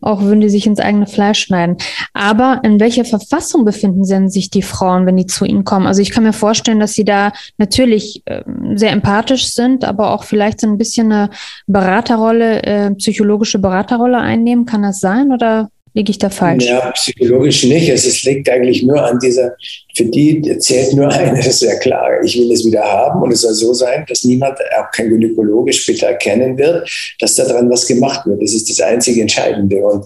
auch, 0.00 0.22
würden 0.22 0.40
die 0.40 0.48
sich 0.48 0.66
ins 0.66 0.80
eigene 0.80 1.06
Fleisch 1.06 1.40
schneiden. 1.40 1.76
Aber 2.12 2.60
in 2.62 2.80
welcher 2.80 3.04
Verfassung 3.04 3.64
befinden 3.64 4.06
denn 4.06 4.28
sich 4.28 4.50
die 4.50 4.62
Frauen, 4.62 5.06
wenn 5.06 5.16
die 5.16 5.26
zu 5.26 5.44
ihnen 5.44 5.64
kommen? 5.64 5.86
Also 5.86 6.02
ich 6.02 6.10
kann 6.10 6.24
mir 6.24 6.32
vorstellen, 6.32 6.80
dass 6.80 6.94
sie 6.94 7.04
da 7.04 7.32
natürlich 7.56 8.22
äh, 8.26 8.42
sehr 8.74 8.92
empathisch 8.92 9.52
sind, 9.54 9.84
aber 9.84 10.12
auch 10.12 10.24
vielleicht 10.24 10.60
so 10.60 10.66
ein 10.66 10.78
bisschen 10.78 11.12
eine 11.12 11.30
Beraterrolle, 11.66 12.62
äh, 12.62 12.90
psychologische 12.94 13.58
Beraterrolle 13.58 14.18
einnehmen. 14.18 14.66
Kann 14.66 14.82
das 14.82 15.00
sein 15.00 15.32
oder 15.32 15.70
Liege 15.98 16.12
ich 16.12 16.18
da 16.18 16.30
falsch? 16.30 16.64
Ja, 16.64 16.92
psychologisch 16.92 17.64
nicht. 17.64 17.88
Es, 17.88 18.22
liegt 18.22 18.48
eigentlich 18.48 18.84
nur 18.84 19.04
an 19.04 19.18
dieser, 19.18 19.56
für 19.96 20.04
die 20.04 20.56
zählt 20.60 20.92
nur 20.94 21.08
eines, 21.12 21.44
ist 21.44 21.58
sehr 21.58 21.76
klar. 21.80 22.22
Ich 22.22 22.38
will 22.38 22.52
es 22.52 22.64
wieder 22.64 22.84
haben 22.84 23.20
und 23.20 23.32
es 23.32 23.40
soll 23.40 23.52
so 23.52 23.74
sein, 23.74 24.06
dass 24.08 24.22
niemand, 24.22 24.56
auch 24.78 24.92
kein 24.92 25.08
Gynäkologe 25.08 25.72
später 25.72 26.06
erkennen 26.06 26.56
wird, 26.56 26.88
dass 27.18 27.34
daran 27.34 27.68
was 27.68 27.84
gemacht 27.84 28.24
wird. 28.26 28.40
Das 28.40 28.54
ist 28.54 28.70
das 28.70 28.78
einzige 28.78 29.22
Entscheidende. 29.22 29.78
Und 29.78 30.04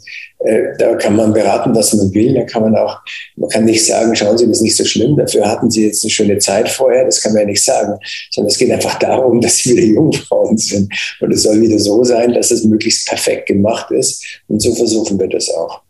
da 0.78 0.94
kann 0.96 1.16
man 1.16 1.32
beraten, 1.32 1.74
was 1.74 1.92
man 1.94 2.12
will. 2.14 2.34
Da 2.34 2.42
kann 2.44 2.62
man 2.62 2.76
auch, 2.76 2.98
man 3.36 3.48
kann 3.50 3.64
nicht 3.64 3.84
sagen, 3.84 4.14
schauen 4.14 4.38
Sie, 4.38 4.46
das 4.46 4.58
ist 4.58 4.62
nicht 4.62 4.76
so 4.76 4.84
schlimm. 4.84 5.16
Dafür 5.16 5.48
hatten 5.48 5.70
Sie 5.70 5.86
jetzt 5.86 6.04
eine 6.04 6.10
schöne 6.10 6.38
Zeit 6.38 6.68
vorher. 6.68 7.04
Das 7.04 7.20
kann 7.20 7.32
man 7.32 7.42
ja 7.42 7.48
nicht 7.48 7.64
sagen. 7.64 7.98
Sondern 8.30 8.50
es 8.50 8.58
geht 8.58 8.70
einfach 8.70 8.98
darum, 8.98 9.40
dass 9.40 9.58
Sie 9.58 9.76
wieder 9.76 9.86
Jungfrauen 9.86 10.56
sind. 10.58 10.92
Und 11.20 11.32
es 11.32 11.42
soll 11.42 11.60
wieder 11.60 11.78
so 11.78 12.04
sein, 12.04 12.32
dass 12.34 12.50
es 12.50 12.64
möglichst 12.64 13.06
perfekt 13.08 13.46
gemacht 13.46 13.90
ist. 13.90 14.24
Und 14.48 14.60
so 14.60 14.74
versuchen 14.74 15.18
wir 15.18 15.28
das 15.28 15.48
auch. 15.50 15.82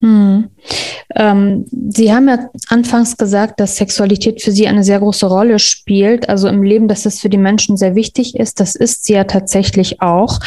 Hm. 0.00 0.50
Ähm, 1.16 1.64
Sie 1.90 2.12
haben 2.12 2.28
ja 2.28 2.50
anfangs 2.68 3.16
gesagt, 3.16 3.58
dass 3.58 3.76
Sexualität 3.76 4.40
für 4.42 4.52
Sie 4.52 4.68
eine 4.68 4.84
sehr 4.84 5.00
große 5.00 5.26
Rolle 5.26 5.58
spielt, 5.58 6.28
also 6.28 6.46
im 6.46 6.62
Leben, 6.62 6.86
dass 6.86 7.02
das 7.02 7.18
für 7.18 7.28
die 7.28 7.38
Menschen 7.38 7.76
sehr 7.76 7.96
wichtig 7.96 8.36
ist. 8.36 8.60
Das 8.60 8.76
ist 8.76 9.04
sie 9.04 9.14
ja 9.14 9.24
tatsächlich 9.24 10.00
auch. 10.00 10.38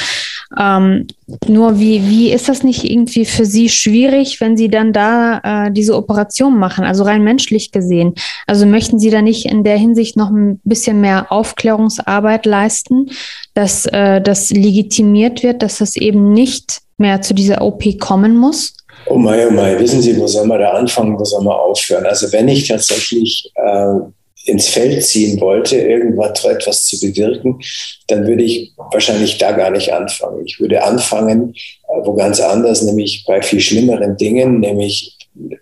Ähm, 0.59 1.07
nur 1.47 1.79
wie, 1.79 2.07
wie 2.09 2.31
ist 2.31 2.49
das 2.49 2.63
nicht 2.63 2.83
irgendwie 2.83 3.25
für 3.25 3.45
Sie 3.45 3.69
schwierig, 3.69 4.41
wenn 4.41 4.57
Sie 4.57 4.69
dann 4.69 4.91
da 4.91 5.67
äh, 5.67 5.71
diese 5.71 5.95
Operation 5.95 6.57
machen, 6.57 6.83
also 6.83 7.03
rein 7.03 7.23
menschlich 7.23 7.71
gesehen? 7.71 8.15
Also 8.47 8.65
möchten 8.65 8.99
Sie 8.99 9.09
da 9.09 9.21
nicht 9.21 9.45
in 9.45 9.63
der 9.63 9.77
Hinsicht 9.77 10.17
noch 10.17 10.29
ein 10.29 10.59
bisschen 10.63 10.99
mehr 10.99 11.31
Aufklärungsarbeit 11.31 12.45
leisten, 12.45 13.11
dass 13.53 13.85
äh, 13.85 14.21
das 14.21 14.51
legitimiert 14.51 15.43
wird, 15.43 15.63
dass 15.63 15.77
das 15.77 15.95
eben 15.95 16.33
nicht 16.33 16.81
mehr 16.97 17.21
zu 17.21 17.33
dieser 17.33 17.61
OP 17.61 17.83
kommen 17.99 18.35
muss? 18.35 18.73
Oh 19.07 19.17
mein, 19.17 19.47
oh 19.47 19.51
mein, 19.51 19.79
wissen 19.79 20.01
Sie, 20.01 20.17
wo 20.17 20.27
soll 20.27 20.45
man 20.45 20.59
da 20.59 20.71
anfangen, 20.71 21.17
wo 21.17 21.23
soll 21.23 21.43
man 21.43 21.55
aufhören? 21.55 22.05
Also 22.05 22.31
wenn 22.33 22.47
ich 22.47 22.67
tatsächlich 22.67 23.51
äh, 23.55 23.99
ins 24.45 24.67
Feld 24.67 25.03
ziehen 25.03 25.39
wollte, 25.39 25.77
irgendwas 25.77 26.43
etwas 26.43 26.85
zu 26.85 26.99
bewirken, 26.99 27.59
dann 28.07 28.25
würde 28.27 28.43
ich 28.43 28.71
wahrscheinlich 28.91 29.37
da 29.37 29.51
gar 29.51 29.69
nicht 29.69 29.93
anfangen. 29.93 30.45
Ich 30.45 30.59
würde 30.59 30.83
anfangen, 30.83 31.53
äh, 31.53 32.05
wo 32.05 32.13
ganz 32.13 32.39
anders, 32.39 32.81
nämlich 32.81 33.23
bei 33.27 33.41
viel 33.41 33.59
schlimmeren 33.59 34.17
Dingen, 34.17 34.59
nämlich 34.59 35.17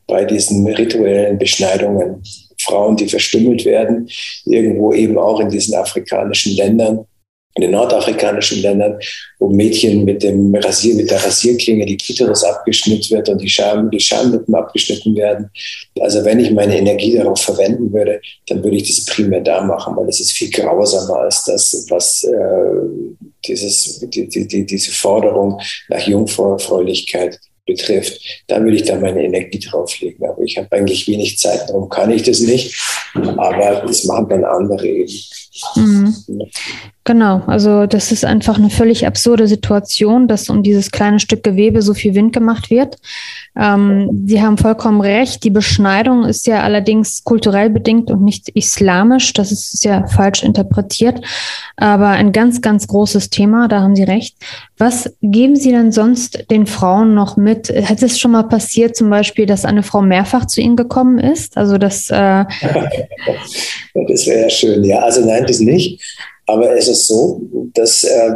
bei 0.07 0.25
diesen 0.25 0.67
rituellen 0.67 1.37
Beschneidungen. 1.37 2.23
Frauen, 2.61 2.97
die 2.97 3.07
verstümmelt 3.07 3.63
werden, 3.63 4.09
irgendwo 4.45 4.93
eben 4.93 5.17
auch 5.17 5.39
in 5.39 5.49
diesen 5.49 5.75
afrikanischen 5.75 6.55
Ländern 6.57 7.05
in 7.59 7.71
den 7.71 7.71
nordafrikanischen 7.71 8.61
Ländern, 8.61 8.97
wo 9.37 9.49
Mädchen 9.49 10.05
mit 10.05 10.23
dem 10.23 10.55
Rasier, 10.55 10.95
mit 10.95 11.11
der 11.11 11.23
Rasierklinge 11.23 11.85
die 11.85 11.97
Klitoris 11.97 12.43
abgeschnitten 12.43 13.17
wird 13.17 13.27
und 13.27 13.41
die, 13.41 13.49
Scham, 13.49 13.91
die 13.91 13.99
Schamlippen 13.99 14.55
abgeschnitten 14.55 15.15
werden. 15.15 15.49
Also 15.99 16.23
wenn 16.23 16.39
ich 16.39 16.51
meine 16.51 16.77
Energie 16.77 17.17
darauf 17.17 17.41
verwenden 17.41 17.91
würde, 17.91 18.21
dann 18.47 18.63
würde 18.63 18.77
ich 18.77 18.87
das 18.87 19.05
primär 19.13 19.41
da 19.41 19.61
machen, 19.61 19.95
weil 19.97 20.07
es 20.07 20.21
ist 20.21 20.31
viel 20.31 20.49
grausamer 20.49 21.17
als 21.19 21.43
das, 21.43 21.85
was 21.89 22.23
äh, 22.23 23.19
dieses, 23.45 23.99
die, 23.99 24.27
die, 24.27 24.65
diese 24.65 24.91
Forderung 24.91 25.59
nach 25.89 26.07
Jungfräulichkeit 26.07 27.39
betrifft, 27.65 28.19
da 28.47 28.61
würde 28.61 28.77
ich 28.77 28.83
dann 28.83 29.01
meine 29.01 29.23
Energie 29.23 29.59
drauflegen. 29.59 30.27
Aber 30.27 30.41
ich 30.41 30.57
habe 30.57 30.67
eigentlich 30.71 31.07
wenig 31.07 31.37
Zeit, 31.37 31.69
darum 31.69 31.87
kann 31.89 32.11
ich 32.11 32.23
das 32.23 32.39
nicht. 32.39 32.75
Aber 33.13 33.83
das 33.85 34.05
machen 34.05 34.29
dann 34.29 34.43
andere 34.43 34.87
eben. 34.87 35.13
Mhm. 35.75 36.15
Genau, 37.09 37.41
also 37.47 37.87
das 37.87 38.11
ist 38.11 38.23
einfach 38.23 38.59
eine 38.59 38.69
völlig 38.69 39.07
absurde 39.07 39.47
Situation, 39.47 40.27
dass 40.27 40.47
um 40.47 40.61
dieses 40.61 40.91
kleine 40.91 41.19
Stück 41.19 41.43
Gewebe 41.43 41.81
so 41.81 41.95
viel 41.95 42.13
Wind 42.13 42.33
gemacht 42.33 42.69
wird. 42.69 42.97
Ähm, 43.57 44.25
Sie 44.27 44.43
haben 44.43 44.59
vollkommen 44.59 45.01
recht. 45.01 45.43
Die 45.43 45.49
Beschneidung 45.49 46.25
ist 46.25 46.45
ja 46.45 46.61
allerdings 46.61 47.23
kulturell 47.23 47.71
bedingt 47.71 48.11
und 48.11 48.23
nicht 48.23 48.49
islamisch. 48.49 49.33
Das 49.33 49.51
ist 49.51 49.83
ja 49.83 50.05
falsch 50.05 50.43
interpretiert. 50.43 51.19
Aber 51.77 52.09
ein 52.09 52.31
ganz, 52.31 52.61
ganz 52.61 52.85
großes 52.87 53.31
Thema, 53.31 53.67
da 53.67 53.81
haben 53.81 53.95
Sie 53.95 54.03
recht. 54.03 54.37
Was 54.77 55.11
geben 55.21 55.55
Sie 55.55 55.71
denn 55.71 55.91
sonst 55.91 56.45
den 56.51 56.67
Frauen 56.67 57.15
noch 57.15 57.37
mit? 57.37 57.69
Hat 57.69 58.03
es 58.03 58.19
schon 58.19 58.31
mal 58.31 58.43
passiert, 58.43 58.95
zum 58.95 59.09
Beispiel, 59.09 59.47
dass 59.47 59.65
eine 59.65 59.81
Frau 59.81 60.01
mehrfach 60.01 60.45
zu 60.45 60.61
Ihnen 60.61 60.75
gekommen 60.75 61.17
ist? 61.17 61.57
Also 61.57 61.79
das. 61.79 62.11
Äh 62.11 62.45
das 64.07 64.27
wäre 64.27 64.41
ja 64.43 64.49
schön, 64.49 64.83
ja. 64.83 64.99
Also 64.99 65.25
nein, 65.25 65.45
das 65.49 65.59
nicht. 65.59 66.01
Aber 66.45 66.75
es 66.75 66.87
ist 66.87 67.07
so, 67.07 67.41
dass, 67.75 68.03
äh, 68.03 68.31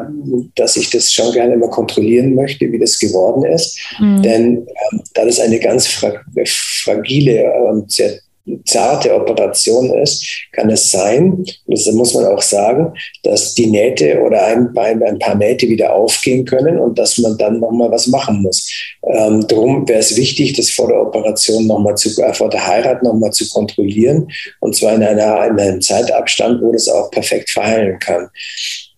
dass 0.55 0.75
ich 0.75 0.89
das 0.91 1.11
schon 1.11 1.33
gerne 1.33 1.55
immer 1.55 1.69
kontrollieren 1.69 2.35
möchte, 2.35 2.71
wie 2.71 2.77
das 2.77 2.99
geworden 2.99 3.43
ist. 3.43 3.79
Mhm. 3.99 4.21
Denn 4.21 4.67
äh, 4.67 4.97
da 5.15 5.25
das 5.25 5.39
eine 5.39 5.59
ganz 5.59 5.87
fra 5.87 6.13
fragile 6.45 7.51
und 7.69 7.91
sehr 7.91 8.19
zarte 8.65 9.13
Operation 9.15 9.93
ist, 9.99 10.25
kann 10.51 10.69
es 10.69 10.91
sein, 10.91 11.45
das 11.67 11.85
muss 11.93 12.13
man 12.13 12.25
auch 12.25 12.41
sagen, 12.41 12.93
dass 13.23 13.53
die 13.53 13.67
Nähte 13.67 14.21
oder 14.21 14.45
ein, 14.45 14.77
ein 14.77 15.19
paar 15.19 15.35
Nähte 15.35 15.67
wieder 15.69 15.93
aufgehen 15.93 16.43
können 16.43 16.77
und 16.77 16.99
dass 16.99 17.17
man 17.19 17.37
dann 17.37 17.61
nochmal 17.61 17.89
was 17.91 18.07
machen 18.07 18.41
muss. 18.41 18.69
Ähm, 19.03 19.45
darum 19.47 19.87
wäre 19.87 19.99
es 19.99 20.17
wichtig, 20.17 20.53
das 20.53 20.69
vor 20.69 20.89
der 20.89 21.01
Operation 21.01 21.67
nochmal 21.67 21.95
zu, 21.95 22.09
äh, 22.21 22.33
vor 22.33 22.49
der 22.49 22.67
Heirat 22.67 23.01
nochmal 23.01 23.31
zu 23.31 23.47
kontrollieren 23.49 24.27
und 24.59 24.75
zwar 24.75 24.95
in, 24.95 25.03
einer, 25.03 25.45
in 25.47 25.59
einem 25.59 25.81
Zeitabstand, 25.81 26.61
wo 26.61 26.71
das 26.71 26.89
auch 26.89 27.11
perfekt 27.11 27.49
verheilen 27.49 27.97
kann. 27.99 28.29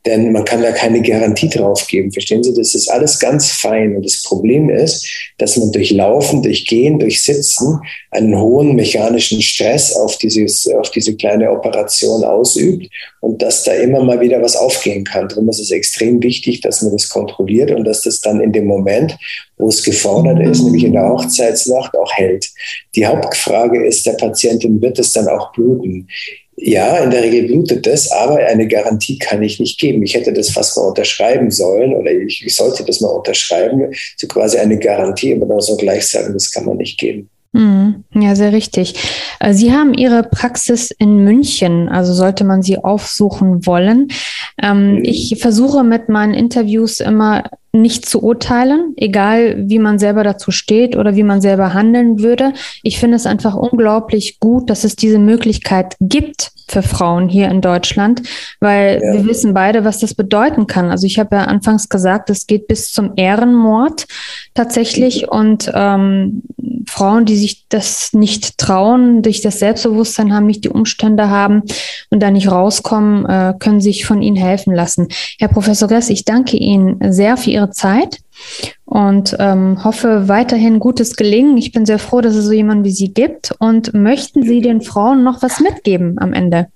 Denn 0.06 0.32
man 0.32 0.46
kann 0.46 0.62
da 0.62 0.72
keine 0.72 1.02
Garantie 1.02 1.50
drauf 1.50 1.88
geben. 1.88 2.12
Verstehen 2.12 2.44
Sie? 2.44 2.54
Das 2.54 2.76
ist 2.76 2.90
alles 2.90 3.20
ganz 3.20 3.52
fein. 3.52 3.96
Und 3.96 4.06
das 4.06 4.22
Problem 4.22 4.70
ist, 4.70 5.08
dass 5.40 5.58
man 5.58 5.72
durch 5.72 5.92
Laufen, 5.92 6.44
durch 6.44 6.68
Gehen, 6.68 7.00
durch 7.00 7.24
Sitzen 7.24 7.80
einen 8.12 8.40
hohen 8.40 8.76
mechanischen 8.76 9.42
Stress 9.42 9.96
auf, 9.96 10.18
dieses, 10.18 10.68
auf 10.68 10.92
diese 10.92 11.16
kleine 11.16 11.52
Operation 11.52 12.24
ausübt 12.24 12.88
und 13.22 13.42
dass 13.42 13.64
da 13.64 13.74
immer 13.74 14.04
mal 14.04 14.20
wieder 14.22 14.42
was 14.42 14.56
aufgehen 14.56 15.04
kann. 15.04 15.28
Darum 15.28 15.50
ist 15.50 15.60
es 15.60 15.72
extrem 15.72 16.22
wichtig, 16.22 16.62
dass 16.62 16.84
man 16.84 16.92
das 16.92 17.10
kontrolliert 17.10 17.72
und 17.72 17.84
dass 17.84 18.04
das 18.04 18.22
dann 18.22 18.40
in 18.42 18.54
dem 18.54 18.66
Moment, 18.66 19.18
wo 19.58 19.70
es 19.70 19.84
gefordert 19.84 20.40
ist, 20.40 20.62
nämlich 20.62 20.84
in 20.84 20.94
der 20.94 21.10
Hochzeitsnacht, 21.10 21.98
auch 21.98 22.12
hält. 22.14 22.48
Die 22.96 23.06
Hauptfrage 23.06 23.86
ist 23.86 24.06
der 24.06 24.14
Patientin, 24.14 24.82
wird 24.82 25.00
es 25.00 25.14
dann 25.14 25.28
auch 25.28 25.52
bluten? 25.54 26.08
Ja, 26.68 26.98
in 26.98 27.12
der 27.12 27.22
Regel 27.22 27.44
blutet 27.44 27.86
das, 27.86 28.12
aber 28.12 28.38
eine 28.38 28.68
Garantie 28.68 29.20
kann 29.20 29.44
ich 29.44 29.60
nicht 29.60 29.80
geben. 29.80 30.02
Ich 30.02 30.16
hätte 30.16 30.34
das 30.34 30.50
fast 30.50 30.76
mal 30.76 30.88
unterschreiben 30.88 31.52
sollen 31.52 31.94
oder 31.94 32.12
ich, 32.12 32.44
ich 32.44 32.56
sollte 32.56 32.84
das 32.84 33.02
mal 33.02 33.10
unterschreiben, 33.10 33.94
so 34.18 34.26
quasi 34.28 34.58
eine 34.58 34.80
Garantie, 34.80 35.36
aber 35.36 35.46
dann 35.46 35.62
so 35.62 35.78
gleich 35.78 36.08
sagen, 36.08 36.34
das 36.34 36.52
kann 36.52 36.66
man 36.66 36.78
nicht 36.78 36.98
geben. 36.98 37.30
Hm, 37.54 38.04
ja, 38.16 38.36
sehr 38.36 38.52
richtig. 38.52 38.96
Äh, 39.40 39.54
sie 39.54 39.74
haben 39.74 39.94
Ihre 39.94 40.24
Praxis 40.24 40.90
in 40.90 41.24
München, 41.24 41.88
also 41.88 42.14
sollte 42.14 42.44
man 42.44 42.64
sie 42.64 42.80
aufsuchen 42.80 43.68
wollen. 43.68 44.08
Ähm, 44.60 44.96
mhm. 44.96 45.04
Ich 45.06 45.38
versuche 45.40 45.84
mit 45.84 46.10
meinen 46.10 46.34
Interviews 46.34 47.00
immer 47.00 47.44
nicht 47.82 48.06
zu 48.06 48.22
urteilen, 48.22 48.94
egal 48.98 49.56
wie 49.70 49.80
man 49.80 50.00
selber 50.00 50.24
dazu 50.24 50.52
steht 50.52 50.96
oder 50.96 51.16
wie 51.16 51.24
man 51.24 51.42
selber 51.42 51.74
handeln 51.74 52.20
würde. 52.20 52.54
Ich 52.84 53.00
finde 53.00 53.18
es 53.18 53.26
einfach 53.26 53.56
unglaublich 53.56 54.40
gut, 54.40 54.70
dass 54.70 54.84
es 54.84 54.96
diese 54.96 55.20
Möglichkeit 55.20 55.96
gibt 56.00 56.52
für 56.68 56.82
Frauen 56.82 57.30
hier 57.30 57.50
in 57.50 57.62
Deutschland, 57.62 58.24
weil 58.60 59.02
ja. 59.02 59.14
wir 59.14 59.26
wissen 59.26 59.54
beide, 59.54 59.84
was 59.84 60.00
das 60.00 60.14
bedeuten 60.14 60.68
kann. 60.68 60.90
Also 60.90 61.06
ich 61.06 61.20
habe 61.20 61.36
ja 61.36 61.44
anfangs 61.44 61.90
gesagt, 61.90 62.30
es 62.30 62.48
geht 62.48 62.68
bis 62.68 62.92
zum 62.92 63.14
Ehrenmord 63.16 64.06
tatsächlich 64.54 65.24
mhm. 65.24 65.30
und 65.30 65.72
ähm, 65.74 66.44
Frauen, 66.88 67.26
die 67.26 67.38
sich 67.38 67.66
das 67.70 68.14
nicht 68.14 68.58
trauen, 68.58 69.22
durch 69.22 69.42
das 69.42 69.60
Selbstbewusstsein 69.60 70.34
haben, 70.34 70.46
nicht 70.46 70.64
die 70.64 70.70
Umstände 70.70 71.30
haben 71.30 71.64
und 72.10 72.22
da 72.22 72.32
nicht 72.32 72.50
rauskommen, 72.50 73.26
äh, 73.26 73.54
können 73.60 73.82
sich 73.82 74.06
von 74.06 74.22
Ihnen 74.22 74.38
helfen 74.38 74.74
lassen. 74.74 75.08
Herr 75.40 75.50
Professor 75.50 75.88
Gress, 75.88 76.10
ich 76.10 76.26
danke 76.26 76.58
Ihnen 76.58 77.12
sehr 77.12 77.38
für 77.38 77.50
Ihre 77.50 77.72
Zeit. 77.72 78.20
Und 78.86 79.36
ähm, 79.40 79.84
hoffe 79.84 80.28
weiterhin 80.28 80.80
gutes 80.80 81.16
Gelingen. 81.16 81.58
Ich 81.58 81.72
bin 81.72 81.86
sehr 81.86 82.00
froh, 82.00 82.22
dass 82.22 82.36
es 82.36 82.46
so 82.46 82.52
jemanden 82.52 82.84
wie 82.84 82.92
Sie 82.92 83.14
gibt. 83.14 83.54
Und 83.60 83.94
möchten 83.94 84.44
Sie 84.44 84.62
den 84.62 84.82
Frauen 84.82 85.24
noch 85.24 85.42
was 85.42 85.60
mitgeben 85.60 86.18
am 86.20 86.34
Ende? 86.34 86.68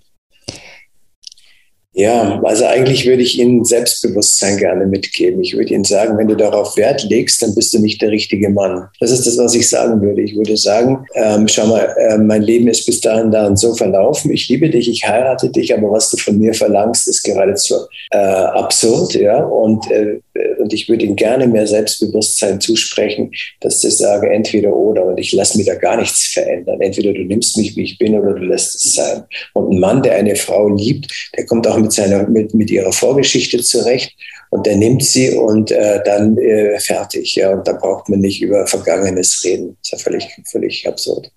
Ja, 1.93 2.39
also 2.43 2.65
eigentlich 2.65 3.07
würde 3.07 3.23
ich 3.23 3.39
Ihnen 3.39 3.65
Selbstbewusstsein 3.65 4.57
gerne 4.57 4.85
mitgeben. 4.85 5.41
Ich 5.41 5.57
würde 5.57 5.73
Ihnen 5.73 5.83
sagen, 5.83 6.19
wenn 6.19 6.27
du 6.27 6.35
darauf 6.35 6.77
Wert 6.77 7.03
legst, 7.09 7.41
dann 7.41 7.55
bist 7.55 7.73
du 7.73 7.79
nicht 7.79 7.99
der 7.99 8.11
richtige 8.11 8.49
Mann. 8.51 8.87
Das 8.99 9.09
ist 9.09 9.25
das, 9.25 9.39
was 9.39 9.55
ich 9.55 9.67
sagen 9.67 9.99
würde. 9.99 10.21
Ich 10.21 10.35
würde 10.37 10.55
sagen, 10.55 11.07
ähm, 11.15 11.47
schau 11.47 11.65
mal, 11.65 11.95
äh, 11.97 12.19
mein 12.19 12.43
Leben 12.43 12.67
ist 12.67 12.85
bis 12.85 13.01
dahin 13.01 13.31
da 13.31 13.47
und 13.47 13.57
so 13.57 13.73
verlaufen. 13.73 14.31
Ich 14.31 14.47
liebe 14.49 14.69
dich, 14.69 14.87
ich 14.87 15.07
heirate 15.07 15.49
dich, 15.49 15.73
aber 15.73 15.91
was 15.91 16.11
du 16.11 16.17
von 16.17 16.37
mir 16.37 16.53
verlangst, 16.53 17.07
ist 17.07 17.23
geradezu 17.23 17.73
äh, 18.11 18.17
absurd. 18.17 19.15
Ja? 19.15 19.43
Und, 19.43 19.89
äh, 19.89 20.19
und 20.59 20.71
ich 20.71 20.89
würde 20.89 21.05
Ihnen 21.05 21.15
gerne 21.15 21.47
mehr 21.47 21.65
Selbstbewusstsein 21.65 22.61
zusprechen, 22.61 23.31
dass 23.61 23.83
ich 23.83 23.97
sage, 23.97 24.29
entweder 24.29 24.75
oder. 24.75 25.05
Und 25.05 25.19
ich 25.19 25.33
lasse 25.33 25.57
mir 25.57 25.65
da 25.65 25.73
gar 25.73 25.97
nichts 25.97 26.27
verändern. 26.27 26.81
Entweder 26.81 27.13
du 27.13 27.21
nimmst 27.23 27.57
mich, 27.57 27.75
wie 27.75 27.83
ich 27.83 27.97
bin, 27.97 28.13
oder 28.13 28.33
du 28.33 28.43
lässt 28.43 28.75
es 28.75 28.93
sein. 28.93 29.23
Und 29.53 29.73
ein 29.73 29.79
Mann, 29.79 30.03
der 30.03 30.15
eine 30.15 30.35
Frau 30.35 30.69
liebt, 30.69 31.11
der 31.35 31.47
kommt 31.47 31.67
auch 31.67 31.79
mit 31.79 31.88
mit, 31.89 31.93
seiner, 31.93 32.27
mit, 32.27 32.53
mit 32.53 32.69
ihrer 32.69 32.91
Vorgeschichte 32.91 33.61
zurecht 33.61 34.15
und 34.51 34.67
er 34.67 34.77
nimmt 34.77 35.03
sie 35.03 35.31
und 35.31 35.71
äh, 35.71 36.01
dann 36.03 36.37
äh, 36.37 36.79
fertig. 36.79 37.35
Ja, 37.35 37.51
und 37.51 37.67
da 37.67 37.73
braucht 37.73 38.09
man 38.09 38.19
nicht 38.19 38.41
über 38.41 38.65
Vergangenes 38.67 39.43
reden. 39.43 39.77
Das 39.81 39.85
ist 39.85 39.91
ja 39.91 39.97
völlig, 39.97 40.41
völlig 40.45 40.87
absurd. 40.87 41.31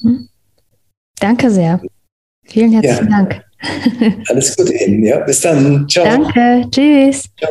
Hm. 0.00 0.28
Danke 1.20 1.50
sehr. 1.50 1.80
Vielen 2.46 2.72
herzlichen 2.72 3.10
ja. 3.10 3.22
Dank. 3.22 3.44
Alles 4.28 4.56
Gute 4.56 4.74
Ihnen. 4.74 5.04
Ja, 5.04 5.20
bis 5.20 5.40
dann. 5.40 5.88
Ciao. 5.88 6.04
Danke. 6.04 6.68
Tschüss. 6.70 7.24
Ciao. 7.38 7.50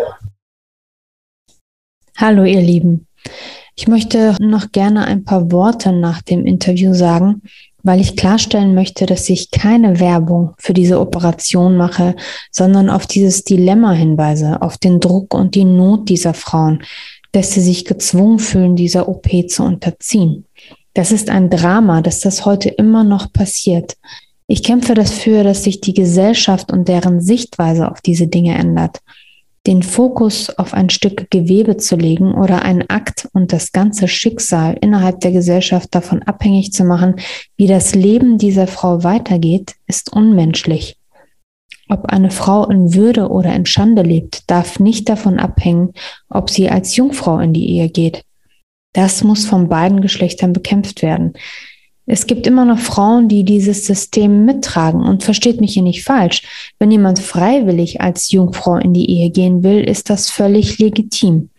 Hallo, 2.17 2.43
ihr 2.43 2.61
Lieben. 2.61 3.07
Ich 3.75 3.87
möchte 3.87 4.35
noch 4.39 4.71
gerne 4.71 5.05
ein 5.05 5.23
paar 5.23 5.51
Worte 5.51 5.91
nach 5.91 6.21
dem 6.21 6.45
Interview 6.45 6.93
sagen, 6.93 7.41
weil 7.83 7.99
ich 7.99 8.15
klarstellen 8.15 8.73
möchte, 8.73 9.05
dass 9.05 9.29
ich 9.29 9.51
keine 9.51 9.99
Werbung 9.99 10.53
für 10.57 10.73
diese 10.73 10.99
Operation 10.99 11.77
mache, 11.77 12.15
sondern 12.49 12.89
auf 12.89 13.05
dieses 13.05 13.43
Dilemma 13.43 13.91
hinweise, 13.91 14.61
auf 14.61 14.77
den 14.77 14.99
Druck 14.99 15.33
und 15.33 15.55
die 15.55 15.65
Not 15.65 16.09
dieser 16.09 16.33
Frauen, 16.33 16.83
dass 17.33 17.51
sie 17.51 17.61
sich 17.61 17.85
gezwungen 17.85 18.39
fühlen, 18.39 18.75
dieser 18.75 19.09
OP 19.09 19.27
zu 19.49 19.63
unterziehen. 19.63 20.45
Das 20.93 21.11
ist 21.11 21.29
ein 21.29 21.49
Drama, 21.49 22.01
dass 22.01 22.21
das 22.21 22.45
heute 22.45 22.69
immer 22.69 23.03
noch 23.03 23.33
passiert. 23.33 23.97
Ich 24.47 24.63
kämpfe 24.63 24.93
dafür, 24.93 25.43
dass 25.43 25.63
sich 25.63 25.81
die 25.81 25.93
Gesellschaft 25.93 26.71
und 26.71 26.87
deren 26.87 27.21
Sichtweise 27.21 27.89
auf 27.89 28.01
diese 28.01 28.27
Dinge 28.27 28.55
ändert 28.55 28.99
den 29.65 29.81
Fokus 29.81 30.49
auf 30.49 30.73
ein 30.73 30.89
Stück 30.89 31.31
Gewebe 31.31 31.77
zu 31.77 31.95
legen 31.95 32.33
oder 32.33 32.63
einen 32.63 32.89
Akt 32.89 33.29
und 33.33 33.53
das 33.53 33.71
ganze 33.71 34.07
Schicksal 34.07 34.77
innerhalb 34.81 35.21
der 35.21 35.31
Gesellschaft 35.31 35.95
davon 35.95 36.21
abhängig 36.23 36.73
zu 36.73 36.83
machen, 36.83 37.15
wie 37.55 37.67
das 37.67 37.95
Leben 37.95 38.37
dieser 38.37 38.67
Frau 38.67 39.03
weitergeht, 39.03 39.75
ist 39.87 40.11
unmenschlich. 40.11 40.97
Ob 41.89 42.05
eine 42.05 42.31
Frau 42.31 42.69
in 42.69 42.93
Würde 42.93 43.29
oder 43.29 43.53
in 43.53 43.65
Schande 43.65 44.01
lebt, 44.01 44.49
darf 44.49 44.79
nicht 44.79 45.07
davon 45.07 45.39
abhängen, 45.39 45.93
ob 46.29 46.49
sie 46.49 46.69
als 46.69 46.95
Jungfrau 46.95 47.39
in 47.39 47.53
die 47.53 47.69
Ehe 47.69 47.89
geht. 47.89 48.23
Das 48.93 49.23
muss 49.23 49.45
von 49.45 49.69
beiden 49.69 50.01
Geschlechtern 50.01 50.53
bekämpft 50.53 51.01
werden. 51.01 51.33
Es 52.05 52.27
gibt 52.27 52.47
immer 52.47 52.65
noch 52.65 52.79
Frauen, 52.79 53.29
die 53.29 53.45
dieses 53.45 53.85
System 53.85 54.45
mittragen. 54.45 55.01
Und 55.03 55.23
versteht 55.23 55.61
mich 55.61 55.73
hier 55.73 55.83
nicht 55.83 56.03
falsch. 56.03 56.73
Wenn 56.79 56.91
jemand 56.91 57.19
freiwillig 57.19 58.01
als 58.01 58.31
Jungfrau 58.31 58.75
in 58.75 58.93
die 58.93 59.09
Ehe 59.09 59.29
gehen 59.29 59.63
will, 59.63 59.83
ist 59.83 60.09
das 60.09 60.29
völlig 60.29 60.79
legitim. 60.79 61.49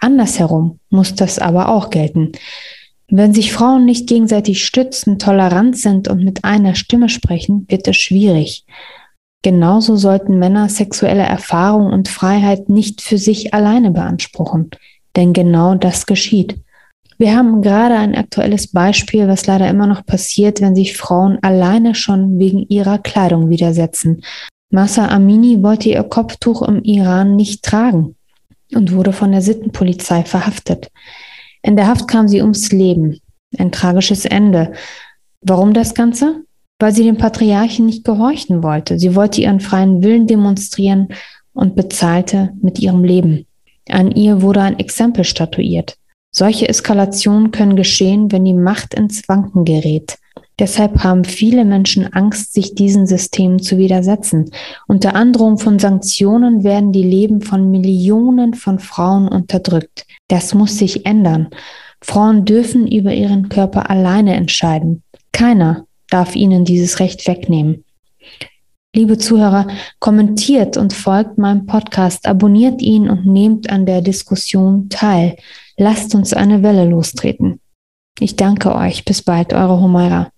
Andersherum 0.00 0.80
muss 0.90 1.14
das 1.14 1.38
aber 1.38 1.68
auch 1.68 1.90
gelten. 1.90 2.32
Wenn 3.08 3.34
sich 3.34 3.52
Frauen 3.52 3.84
nicht 3.84 4.08
gegenseitig 4.08 4.64
stützen, 4.64 5.18
tolerant 5.18 5.76
sind 5.76 6.08
und 6.08 6.24
mit 6.24 6.44
einer 6.44 6.74
Stimme 6.74 7.08
sprechen, 7.08 7.66
wird 7.68 7.86
es 7.86 7.96
schwierig. 7.96 8.64
Genauso 9.42 9.96
sollten 9.96 10.38
Männer 10.38 10.68
sexuelle 10.68 11.22
Erfahrung 11.22 11.92
und 11.92 12.08
Freiheit 12.08 12.68
nicht 12.68 13.00
für 13.02 13.18
sich 13.18 13.54
alleine 13.54 13.90
beanspruchen. 13.90 14.70
Denn 15.14 15.32
genau 15.32 15.74
das 15.74 16.06
geschieht. 16.06 16.58
Wir 17.22 17.36
haben 17.36 17.62
gerade 17.62 17.94
ein 17.94 18.16
aktuelles 18.16 18.66
Beispiel, 18.66 19.28
was 19.28 19.46
leider 19.46 19.70
immer 19.70 19.86
noch 19.86 20.04
passiert, 20.04 20.60
wenn 20.60 20.74
sich 20.74 20.96
Frauen 20.96 21.38
alleine 21.40 21.94
schon 21.94 22.40
wegen 22.40 22.66
ihrer 22.68 22.98
Kleidung 22.98 23.48
widersetzen. 23.48 24.24
Massa 24.70 25.06
Amini 25.06 25.62
wollte 25.62 25.88
ihr 25.88 26.02
Kopftuch 26.02 26.62
im 26.62 26.82
Iran 26.82 27.36
nicht 27.36 27.64
tragen 27.64 28.16
und 28.74 28.92
wurde 28.92 29.12
von 29.12 29.30
der 29.30 29.40
Sittenpolizei 29.40 30.24
verhaftet. 30.24 30.90
In 31.62 31.76
der 31.76 31.86
Haft 31.86 32.08
kam 32.08 32.26
sie 32.26 32.40
ums 32.40 32.72
Leben. 32.72 33.20
Ein 33.56 33.70
tragisches 33.70 34.24
Ende. 34.24 34.72
Warum 35.42 35.74
das 35.74 35.94
Ganze? 35.94 36.42
Weil 36.80 36.92
sie 36.92 37.04
dem 37.04 37.18
Patriarchen 37.18 37.86
nicht 37.86 38.04
gehorchen 38.04 38.64
wollte. 38.64 38.98
Sie 38.98 39.14
wollte 39.14 39.42
ihren 39.42 39.60
freien 39.60 40.02
Willen 40.02 40.26
demonstrieren 40.26 41.06
und 41.52 41.76
bezahlte 41.76 42.52
mit 42.60 42.80
ihrem 42.80 43.04
Leben. 43.04 43.46
An 43.88 44.10
ihr 44.10 44.42
wurde 44.42 44.62
ein 44.62 44.80
Exempel 44.80 45.22
statuiert. 45.22 45.98
Solche 46.34 46.68
Eskalationen 46.68 47.50
können 47.50 47.76
geschehen, 47.76 48.32
wenn 48.32 48.44
die 48.44 48.54
Macht 48.54 48.94
ins 48.94 49.28
Wanken 49.28 49.64
gerät. 49.64 50.18
Deshalb 50.58 51.02
haben 51.02 51.24
viele 51.24 51.64
Menschen 51.64 52.12
Angst, 52.12 52.54
sich 52.54 52.74
diesen 52.74 53.06
Systemen 53.06 53.58
zu 53.58 53.78
widersetzen. 53.78 54.50
Unter 54.86 55.14
Androhung 55.14 55.58
von 55.58 55.78
Sanktionen 55.78 56.64
werden 56.64 56.92
die 56.92 57.02
Leben 57.02 57.40
von 57.40 57.70
Millionen 57.70 58.54
von 58.54 58.78
Frauen 58.78 59.28
unterdrückt. 59.28 60.06
Das 60.28 60.54
muss 60.54 60.78
sich 60.78 61.04
ändern. 61.04 61.48
Frauen 62.00 62.44
dürfen 62.44 62.86
über 62.86 63.12
ihren 63.12 63.48
Körper 63.48 63.90
alleine 63.90 64.34
entscheiden. 64.34 65.02
Keiner 65.32 65.86
darf 66.10 66.36
ihnen 66.36 66.64
dieses 66.64 67.00
Recht 67.00 67.26
wegnehmen. 67.26 67.84
Liebe 68.94 69.16
Zuhörer, 69.16 69.68
kommentiert 70.00 70.76
und 70.76 70.92
folgt 70.92 71.38
meinem 71.38 71.64
Podcast, 71.64 72.26
abonniert 72.26 72.82
ihn 72.82 73.08
und 73.08 73.24
nehmt 73.24 73.70
an 73.70 73.86
der 73.86 74.02
Diskussion 74.02 74.90
teil. 74.90 75.36
Lasst 75.82 76.14
uns 76.14 76.32
eine 76.32 76.62
Welle 76.62 76.84
lostreten. 76.84 77.58
Ich 78.20 78.36
danke 78.36 78.72
euch. 78.72 79.04
Bis 79.04 79.20
bald, 79.20 79.52
eure 79.52 79.80
Humaira. 79.80 80.30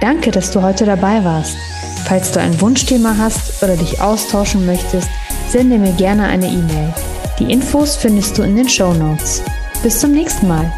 Danke, 0.00 0.30
dass 0.30 0.50
du 0.50 0.62
heute 0.62 0.86
dabei 0.86 1.22
warst. 1.24 1.58
Falls 2.06 2.32
du 2.32 2.40
ein 2.40 2.58
Wunschthema 2.62 3.18
hast 3.18 3.62
oder 3.62 3.76
dich 3.76 4.00
austauschen 4.00 4.64
möchtest, 4.64 5.10
sende 5.50 5.76
mir 5.76 5.92
gerne 5.92 6.24
eine 6.24 6.46
E-Mail. 6.46 6.94
Die 7.38 7.52
Infos 7.52 7.96
findest 7.96 8.38
du 8.38 8.44
in 8.44 8.56
den 8.56 8.66
Show 8.66 8.94
Notes. 8.94 9.42
Bis 9.82 10.00
zum 10.00 10.12
nächsten 10.12 10.48
Mal. 10.48 10.72